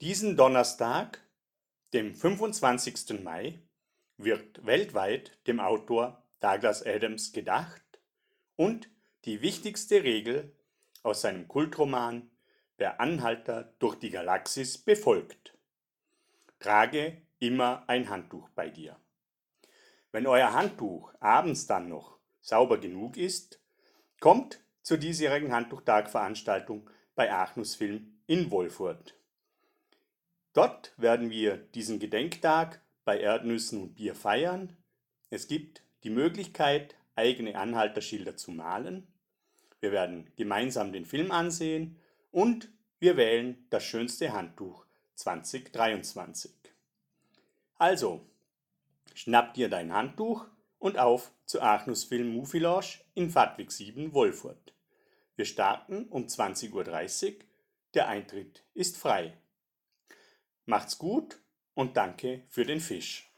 Diesen 0.00 0.34
Donnerstag, 0.34 1.22
dem 1.92 2.14
25. 2.14 3.22
Mai, 3.22 3.60
wird 4.16 4.64
weltweit 4.64 5.36
dem 5.46 5.60
Autor 5.60 6.24
Douglas 6.40 6.86
Adams 6.86 7.32
gedacht 7.32 7.82
und 8.56 8.88
die 9.26 9.42
wichtigste 9.42 10.02
Regel 10.02 10.56
aus 11.02 11.20
seinem 11.20 11.48
Kultroman 11.48 12.30
Der 12.78 12.98
Anhalter 12.98 13.74
durch 13.78 13.96
die 13.96 14.08
Galaxis 14.08 14.78
befolgt. 14.78 15.58
Trage 16.60 17.20
immer 17.38 17.84
ein 17.86 18.08
Handtuch 18.08 18.48
bei 18.54 18.70
dir. 18.70 18.96
Wenn 20.12 20.26
euer 20.26 20.54
Handtuch 20.54 21.12
abends 21.20 21.66
dann 21.66 21.90
noch 21.90 22.18
sauber 22.40 22.78
genug 22.78 23.18
ist, 23.18 23.60
kommt 24.18 24.64
zur 24.80 24.96
diesjährigen 24.96 25.52
Handtuchtagveranstaltung 25.52 26.88
bei 27.14 27.30
Achnus 27.30 27.74
Film 27.74 28.22
in 28.26 28.50
Wolfurt. 28.50 29.19
Dort 30.52 30.92
werden 30.96 31.30
wir 31.30 31.56
diesen 31.56 31.98
Gedenktag 31.98 32.80
bei 33.04 33.20
Erdnüssen 33.20 33.82
und 33.82 33.94
Bier 33.94 34.14
feiern. 34.14 34.76
Es 35.30 35.46
gibt 35.46 35.82
die 36.02 36.10
Möglichkeit, 36.10 36.96
eigene 37.14 37.56
Anhalterschilder 37.56 38.36
zu 38.36 38.50
malen. 38.50 39.06
Wir 39.80 39.92
werden 39.92 40.30
gemeinsam 40.36 40.92
den 40.92 41.06
Film 41.06 41.30
ansehen 41.30 41.96
und 42.32 42.68
wir 42.98 43.16
wählen 43.16 43.66
das 43.70 43.84
schönste 43.84 44.32
Handtuch 44.32 44.84
2023. 45.14 46.52
Also, 47.76 48.20
schnapp 49.14 49.54
dir 49.54 49.68
dein 49.68 49.92
Handtuch 49.92 50.46
und 50.78 50.98
auf 50.98 51.32
zu 51.46 51.60
Achnus 51.62 52.04
Film 52.04 52.34
Movie 52.34 52.58
Lounge 52.58 53.00
in 53.14 53.30
Fadwig 53.30 53.70
7 53.70 54.12
Wolfurt. 54.12 54.74
Wir 55.36 55.44
starten 55.44 56.06
um 56.08 56.26
20.30 56.26 56.72
Uhr. 56.72 57.34
Der 57.94 58.08
Eintritt 58.08 58.64
ist 58.74 58.98
frei. 58.98 59.34
Macht's 60.66 60.98
gut 60.98 61.42
und 61.74 61.96
danke 61.96 62.44
für 62.48 62.64
den 62.64 62.80
Fisch. 62.80 63.29